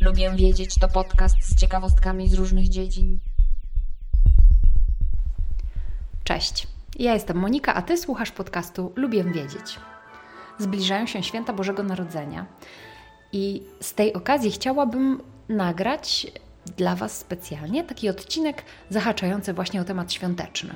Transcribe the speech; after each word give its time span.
Lubię 0.00 0.30
wiedzieć 0.36 0.74
to 0.74 0.88
podcast 0.88 1.36
z 1.42 1.60
ciekawostkami 1.60 2.28
z 2.28 2.34
różnych 2.34 2.68
dziedzin. 2.68 3.18
Cześć, 6.24 6.66
ja 6.98 7.14
jestem 7.14 7.36
Monika, 7.36 7.74
a 7.74 7.82
Ty 7.82 7.96
słuchasz 7.98 8.30
podcastu 8.30 8.92
Lubię 8.96 9.24
Wiedzieć. 9.24 9.78
Zbliżają 10.58 11.06
się 11.06 11.22
święta 11.22 11.52
Bożego 11.52 11.82
Narodzenia 11.82 12.46
i 13.32 13.62
z 13.80 13.94
tej 13.94 14.12
okazji 14.12 14.50
chciałabym 14.50 15.20
nagrać 15.48 16.26
dla 16.76 16.96
Was 16.96 17.18
specjalnie 17.18 17.84
taki 17.84 18.08
odcinek 18.08 18.62
zahaczający 18.90 19.52
właśnie 19.52 19.80
o 19.80 19.84
temat 19.84 20.12
świąteczny. 20.12 20.74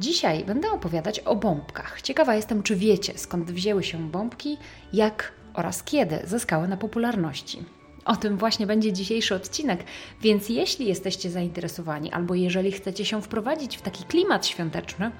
Dzisiaj 0.00 0.44
będę 0.44 0.70
opowiadać 0.70 1.20
o 1.20 1.36
bombkach. 1.36 2.02
Ciekawa 2.02 2.34
jestem, 2.34 2.62
czy 2.62 2.76
wiecie 2.76 3.18
skąd 3.18 3.50
wzięły 3.50 3.82
się 3.82 4.10
bombki, 4.10 4.58
jak 4.92 5.32
oraz 5.54 5.82
kiedy 5.82 6.20
zyskały 6.24 6.68
na 6.68 6.76
popularności. 6.76 7.64
O 8.04 8.16
tym 8.16 8.36
właśnie 8.36 8.66
będzie 8.66 8.92
dzisiejszy 8.92 9.34
odcinek, 9.34 9.84
więc 10.20 10.48
jeśli 10.48 10.86
jesteście 10.86 11.30
zainteresowani 11.30 12.12
albo 12.12 12.34
jeżeli 12.34 12.72
chcecie 12.72 13.04
się 13.04 13.22
wprowadzić 13.22 13.76
w 13.76 13.82
taki 13.82 14.04
klimat 14.04 14.46
świąteczny, 14.46 15.10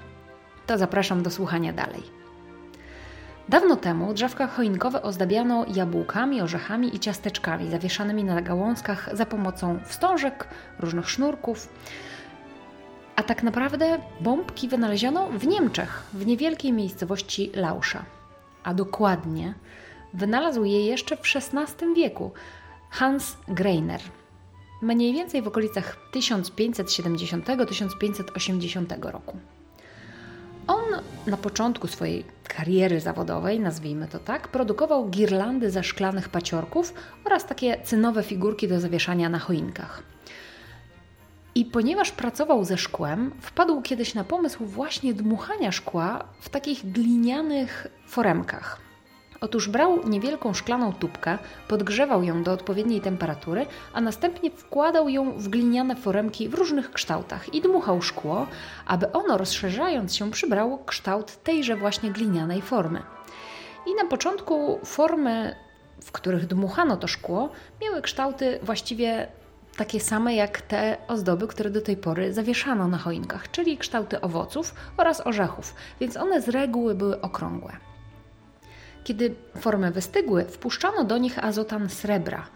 to 0.67 0.77
zapraszam 0.77 1.23
do 1.23 1.29
słuchania 1.29 1.73
dalej. 1.73 2.01
Dawno 3.51 3.75
temu 3.75 4.13
drzewka 4.13 4.47
choinkowe 4.47 5.01
ozdabiano 5.01 5.65
jabłkami, 5.75 6.41
orzechami 6.41 6.95
i 6.95 6.99
ciasteczkami 6.99 7.71
zawieszanymi 7.71 8.23
na 8.23 8.41
gałązkach 8.41 9.09
za 9.13 9.25
pomocą 9.25 9.79
wstążek, 9.85 10.47
różnych 10.79 11.09
sznurków. 11.09 11.69
A 13.15 13.23
tak 13.23 13.43
naprawdę 13.43 13.99
bombki 14.21 14.67
wynaleziono 14.67 15.27
w 15.27 15.47
Niemczech, 15.47 16.03
w 16.13 16.25
niewielkiej 16.25 16.73
miejscowości 16.73 17.51
Lausza. 17.55 18.05
A 18.63 18.73
dokładnie 18.73 19.53
wynalazł 20.13 20.63
je 20.63 20.85
jeszcze 20.85 21.17
w 21.17 21.21
XVI 21.35 21.93
wieku 21.95 22.31
Hans 22.89 23.37
Greiner. 23.47 24.01
Mniej 24.81 25.13
więcej 25.13 25.41
w 25.41 25.47
okolicach 25.47 25.97
1570-1580 26.13 29.11
roku. 29.11 29.37
On 30.67 30.83
na 31.27 31.37
początku 31.37 31.87
swojej 31.87 32.25
kariery 32.43 32.99
zawodowej, 32.99 33.59
nazwijmy 33.59 34.07
to 34.07 34.19
tak, 34.19 34.47
produkował 34.47 35.09
girlandy 35.09 35.71
ze 35.71 35.83
szklanych 35.83 36.29
paciorków 36.29 36.93
oraz 37.25 37.45
takie 37.45 37.81
cynowe 37.83 38.23
figurki 38.23 38.67
do 38.67 38.79
zawieszania 38.79 39.29
na 39.29 39.39
choinkach. 39.39 40.03
I 41.55 41.65
ponieważ 41.65 42.11
pracował 42.11 42.65
ze 42.65 42.77
szkłem, 42.77 43.31
wpadł 43.41 43.81
kiedyś 43.81 44.13
na 44.13 44.23
pomysł 44.23 44.65
właśnie 44.65 45.13
dmuchania 45.13 45.71
szkła 45.71 46.23
w 46.39 46.49
takich 46.49 46.91
glinianych 46.91 47.87
foremkach. 48.07 48.90
Otóż 49.43 49.69
brał 49.69 50.07
niewielką 50.07 50.53
szklaną 50.53 50.93
tubkę, 50.93 51.37
podgrzewał 51.67 52.23
ją 52.23 52.43
do 52.43 52.51
odpowiedniej 52.51 53.01
temperatury, 53.01 53.65
a 53.93 54.01
następnie 54.01 54.51
wkładał 54.51 55.09
ją 55.09 55.31
w 55.31 55.47
gliniane 55.47 55.95
foremki 55.95 56.49
w 56.49 56.53
różnych 56.53 56.91
kształtach 56.91 57.53
i 57.53 57.61
dmuchał 57.61 58.01
szkło, 58.01 58.47
aby 58.85 59.11
ono 59.11 59.37
rozszerzając 59.37 60.15
się 60.15 60.31
przybrało 60.31 60.77
kształt 60.85 61.43
tejże 61.43 61.75
właśnie 61.75 62.11
glinianej 62.11 62.61
formy. 62.61 63.03
I 63.87 63.95
na 64.03 64.09
początku 64.09 64.79
formy, 64.85 65.55
w 66.01 66.11
których 66.11 66.47
dmuchano 66.47 66.97
to 66.97 67.07
szkło, 67.07 67.49
miały 67.81 68.01
kształty 68.01 68.59
właściwie 68.63 69.27
takie 69.77 69.99
same 69.99 70.35
jak 70.35 70.61
te 70.61 70.97
ozdoby, 71.07 71.47
które 71.47 71.69
do 71.69 71.81
tej 71.81 71.97
pory 71.97 72.33
zawieszano 72.33 72.87
na 72.87 72.97
choinkach, 72.97 73.51
czyli 73.51 73.77
kształty 73.77 74.21
owoców 74.21 74.75
oraz 74.97 75.27
orzechów, 75.27 75.75
więc 75.99 76.17
one 76.17 76.41
z 76.41 76.49
reguły 76.49 76.95
były 76.95 77.21
okrągłe. 77.21 77.90
Kiedy 79.03 79.35
formy 79.59 79.91
wystygły, 79.91 80.45
wpuszczano 80.45 81.03
do 81.03 81.17
nich 81.17 81.43
azotan 81.43 81.89
srebra. 81.89 82.47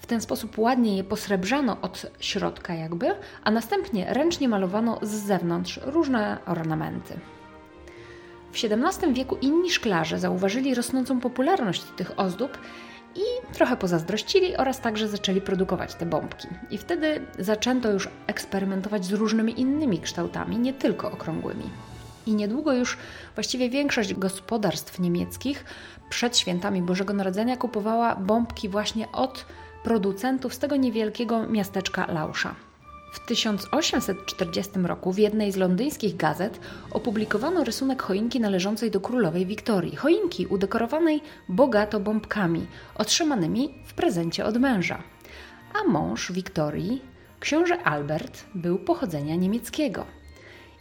W 0.00 0.06
ten 0.06 0.20
sposób 0.20 0.58
ładnie 0.58 0.96
je 0.96 1.04
posrebrzano 1.04 1.76
od 1.82 2.06
środka 2.20 2.74
jakby, 2.74 3.06
a 3.44 3.50
następnie 3.50 4.14
ręcznie 4.14 4.48
malowano 4.48 4.98
z 5.02 5.10
zewnątrz 5.10 5.80
różne 5.82 6.38
ornamenty. 6.46 7.14
W 8.52 8.64
XVII 8.64 9.14
wieku 9.14 9.36
inni 9.40 9.70
szklarze 9.70 10.18
zauważyli 10.18 10.74
rosnącą 10.74 11.20
popularność 11.20 11.82
tych 11.82 12.18
ozdób 12.20 12.58
i 13.14 13.54
trochę 13.54 13.76
pozazdrościli 13.76 14.56
oraz 14.56 14.80
także 14.80 15.08
zaczęli 15.08 15.40
produkować 15.40 15.94
te 15.94 16.06
bombki. 16.06 16.48
I 16.70 16.78
wtedy 16.78 17.26
zaczęto 17.38 17.92
już 17.92 18.08
eksperymentować 18.26 19.04
z 19.04 19.12
różnymi 19.12 19.60
innymi 19.60 20.00
kształtami, 20.00 20.58
nie 20.58 20.72
tylko 20.72 21.12
okrągłymi. 21.12 21.70
I 22.26 22.34
niedługo 22.34 22.72
już 22.72 22.98
właściwie 23.34 23.70
większość 23.70 24.14
gospodarstw 24.14 25.00
niemieckich 25.00 25.64
przed 26.10 26.38
świętami 26.38 26.82
Bożego 26.82 27.12
Narodzenia 27.12 27.56
kupowała 27.56 28.16
bombki 28.16 28.68
właśnie 28.68 29.12
od 29.12 29.46
producentów 29.84 30.54
z 30.54 30.58
tego 30.58 30.76
niewielkiego 30.76 31.46
miasteczka 31.46 32.06
Lausza. 32.12 32.54
W 33.12 33.26
1840 33.26 34.72
roku 34.82 35.12
w 35.12 35.18
jednej 35.18 35.52
z 35.52 35.56
londyńskich 35.56 36.16
gazet 36.16 36.60
opublikowano 36.90 37.64
rysunek 37.64 38.02
choinki 38.02 38.40
należącej 38.40 38.90
do 38.90 39.00
królowej 39.00 39.46
Wiktorii. 39.46 39.96
Choinki 39.96 40.46
udekorowanej 40.46 41.22
bogato 41.48 42.00
bombkami, 42.00 42.66
otrzymanymi 42.94 43.74
w 43.86 43.94
prezencie 43.94 44.44
od 44.44 44.58
męża. 44.58 45.02
A 45.80 45.88
mąż 45.88 46.32
Wiktorii, 46.32 47.02
książę 47.40 47.82
Albert, 47.82 48.44
był 48.54 48.78
pochodzenia 48.78 49.36
niemieckiego. 49.36 50.19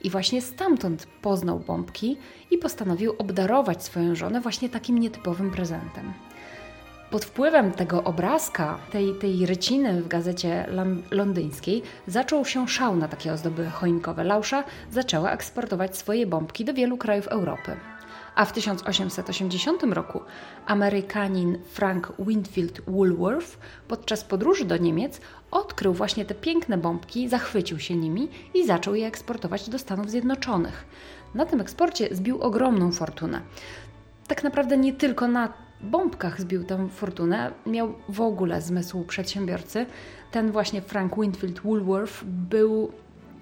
I 0.02 0.10
właśnie 0.10 0.42
stamtąd 0.42 1.08
poznał 1.22 1.60
bombki 1.60 2.18
i 2.52 2.58
postanowił 2.58 3.16
obdarować 3.18 3.84
swoją 3.84 4.16
żonę 4.16 4.42
właśnie 4.42 4.70
takim 4.70 4.98
nietypowym 4.98 5.52
prezentem. 5.52 6.14
Pod 7.12 7.26
wpływem 7.26 7.72
tego 7.72 8.04
obrazka, 8.04 8.80
tej, 8.92 9.16
tej 9.16 9.46
ryciny 9.46 10.02
w 10.02 10.08
gazecie 10.08 10.66
londyńskiej, 11.12 11.84
zaczął 12.08 12.46
się 12.46 12.68
szał 12.68 12.96
na 12.96 13.08
takie 13.08 13.34
ozdoby 13.34 13.70
choinkowe. 13.70 14.24
Lausza 14.24 14.64
zaczęła 14.92 15.32
eksportować 15.32 15.98
swoje 15.98 16.28
bombki 16.28 16.66
do 16.66 16.74
wielu 16.74 16.98
krajów 16.98 17.28
Europy 17.28 17.76
a 18.40 18.46
w 18.46 18.54
1880 18.54 19.84
roku 19.84 20.22
Amerykanin 20.66 21.58
Frank 21.70 22.14
Winfield 22.20 22.82
Woolworth 22.88 23.58
podczas 23.88 24.24
podróży 24.24 24.66
do 24.66 24.78
Niemiec 24.78 25.22
odkrył 25.52 25.94
właśnie 25.94 26.26
te 26.26 26.36
piękne 26.36 26.78
bombki, 26.78 27.30
zachwycił 27.30 27.80
się 27.80 27.96
nimi 27.96 28.30
i 28.54 28.66
zaczął 28.66 28.96
je 28.96 29.08
eksportować 29.08 29.70
do 29.70 29.80
Stanów 29.80 30.10
Zjednoczonych. 30.10 30.86
Na 31.36 31.46
tym 31.46 31.62
eksporcie 31.62 32.16
zbił 32.16 32.42
ogromną 32.42 32.92
fortunę. 32.92 33.42
Tak 34.28 34.44
naprawdę 34.44 34.78
nie 34.78 34.94
tylko 34.94 35.28
na 35.28 35.54
bombkach 35.82 36.42
zbił 36.42 36.64
tę 36.64 36.90
fortunę, 36.90 37.52
miał 37.66 37.94
w 38.10 38.22
ogóle 38.22 38.62
zmysł 38.62 39.04
przedsiębiorcy. 39.04 39.86
Ten 40.32 40.52
właśnie 40.52 40.82
Frank 40.82 41.22
Winfield 41.22 41.60
Woolworth 41.60 42.24
był 42.24 42.92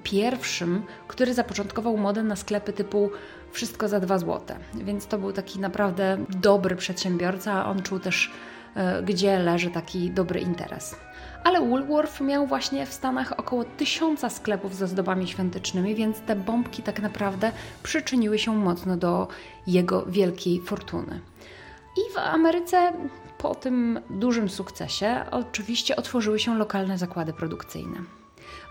pierwszym, 0.04 0.84
który 1.08 1.34
zapoczątkował 1.34 1.98
modę 1.98 2.24
na 2.24 2.36
sklepy 2.36 2.74
typu 2.74 3.10
wszystko 3.52 3.88
za 3.88 4.00
2 4.00 4.20
zł. 4.20 4.58
Więc 4.74 5.08
to 5.08 5.18
był 5.18 5.34
taki 5.34 5.60
naprawdę 5.60 6.18
dobry 6.30 6.76
przedsiębiorca, 6.76 7.66
on 7.66 7.84
czuł 7.84 8.00
też, 8.00 8.32
e, 8.76 9.04
gdzie 9.04 9.40
leży 9.40 9.70
taki 9.70 10.12
dobry 10.12 10.40
interes. 10.40 10.96
Ale 11.44 11.62
Woolworth 11.62 12.22
miał 12.22 12.48
właśnie 12.48 12.86
w 12.86 12.94
Stanach 12.94 13.40
około 13.40 13.64
tysiąca 13.64 14.30
sklepów 14.30 14.76
z 14.76 14.82
ozdobami 14.82 15.28
świątecznymi, 15.28 15.96
więc 15.96 16.20
te 16.20 16.36
bombki 16.36 16.84
tak 16.84 17.02
naprawdę 17.02 17.52
przyczyniły 17.84 18.40
się 18.40 18.56
mocno 18.56 18.98
do 18.98 19.28
jego 19.68 20.06
wielkiej 20.06 20.62
fortuny. 20.62 21.20
I 21.98 22.14
w 22.14 22.18
Ameryce 22.18 22.94
po 23.38 23.56
tym 23.56 24.00
dużym 24.10 24.50
sukcesie 24.50 25.26
oczywiście 25.32 25.96
otworzyły 25.96 26.40
się 26.40 26.58
lokalne 26.58 26.98
zakłady 26.98 27.34
produkcyjne. 27.34 27.98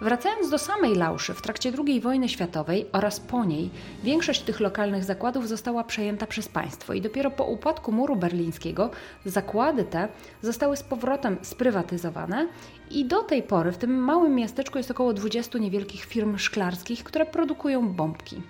Wracając 0.01 0.51
do 0.51 0.59
samej 0.59 0.95
Lauszy, 0.95 1.35
w 1.35 1.43
trakcie 1.43 1.73
II 1.87 2.01
wojny 2.01 2.29
światowej 2.29 2.87
oraz 2.93 3.21
po 3.21 3.45
niej 3.45 3.71
większość 4.05 4.43
tych 4.43 4.61
lokalnych 4.61 5.05
zakładów 5.05 5.49
została 5.49 5.85
przejęta 5.85 6.27
przez 6.27 6.49
państwo 6.49 6.93
i 6.93 7.01
dopiero 7.01 7.31
po 7.31 7.45
upadku 7.45 7.93
muru 7.93 8.17
berlińskiego 8.17 8.91
zakłady 9.25 9.85
te 9.85 10.09
zostały 10.43 10.77
z 10.77 10.83
powrotem 10.83 11.37
sprywatyzowane 11.43 12.49
i 12.91 13.05
do 13.05 13.23
tej 13.23 13.43
pory 13.43 13.73
w 13.73 13.79
tym 13.79 13.99
małym 13.99 14.35
miasteczku 14.35 14.79
jest 14.79 14.91
około 14.91 15.13
20 15.13 15.59
niewielkich 15.59 16.05
firm 16.05 16.39
szklarskich, 16.39 17.05
które 17.05 17.27
produkują 17.27 17.89
bombki. 17.89 18.43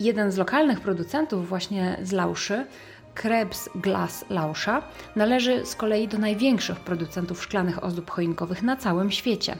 Jeden 0.00 0.32
z 0.32 0.36
lokalnych 0.36 0.80
producentów 0.80 1.48
właśnie 1.48 1.98
z 2.02 2.12
Lauszy 2.12 2.66
Krebs 3.16 3.68
Glass 3.74 4.24
Lauscha 4.30 4.82
należy 5.16 5.66
z 5.66 5.74
kolei 5.74 6.08
do 6.08 6.18
największych 6.18 6.80
producentów 6.80 7.42
szklanych 7.42 7.84
ozdób 7.84 8.10
choinkowych 8.10 8.62
na 8.62 8.76
całym 8.76 9.10
świecie. 9.10 9.56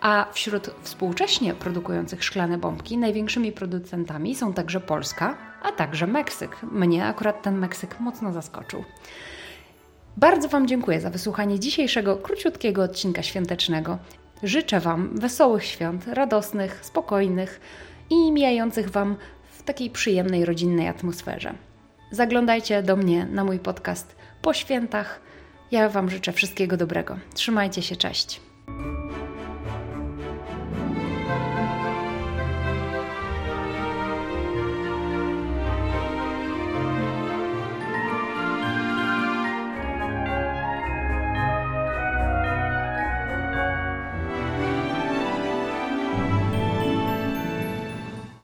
A 0.00 0.26
wśród 0.32 0.70
współcześnie 0.82 1.54
produkujących 1.54 2.24
szklane 2.24 2.58
bombki 2.58 2.98
największymi 2.98 3.52
producentami 3.52 4.34
są 4.34 4.52
także 4.52 4.80
Polska, 4.80 5.38
a 5.62 5.72
także 5.72 6.06
Meksyk. 6.06 6.56
Mnie 6.62 7.06
akurat 7.06 7.42
ten 7.42 7.58
Meksyk 7.58 8.00
mocno 8.00 8.32
zaskoczył. 8.32 8.84
Bardzo 10.16 10.48
Wam 10.48 10.68
dziękuję 10.68 11.00
za 11.00 11.10
wysłuchanie 11.10 11.60
dzisiejszego 11.60 12.16
króciutkiego 12.16 12.82
odcinka 12.82 13.22
świątecznego. 13.22 13.98
Życzę 14.42 14.80
Wam 14.80 15.18
wesołych 15.18 15.64
świąt, 15.64 16.06
radosnych, 16.06 16.84
spokojnych 16.84 17.60
i 18.10 18.32
mijających 18.32 18.90
Wam 18.90 19.16
w 19.50 19.62
takiej 19.62 19.90
przyjemnej, 19.90 20.44
rodzinnej 20.44 20.88
atmosferze. 20.88 21.54
Zaglądajcie 22.12 22.82
do 22.82 22.96
mnie 22.96 23.26
na 23.26 23.44
mój 23.44 23.58
podcast 23.58 24.16
po 24.42 24.54
świętach. 24.54 25.20
Ja 25.70 25.88
Wam 25.88 26.10
życzę 26.10 26.32
wszystkiego 26.32 26.76
dobrego. 26.76 27.18
Trzymajcie 27.34 27.82
się, 27.82 27.96
cześć. 27.96 28.40